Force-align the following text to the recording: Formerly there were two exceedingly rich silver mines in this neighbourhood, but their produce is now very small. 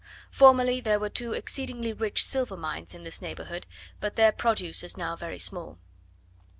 Formerly 0.31 0.81
there 0.81 0.99
were 0.99 1.11
two 1.11 1.33
exceedingly 1.33 1.93
rich 1.93 2.23
silver 2.25 2.57
mines 2.57 2.95
in 2.95 3.03
this 3.03 3.21
neighbourhood, 3.21 3.67
but 3.99 4.15
their 4.15 4.31
produce 4.31 4.81
is 4.81 4.97
now 4.97 5.15
very 5.15 5.37
small. 5.37 5.77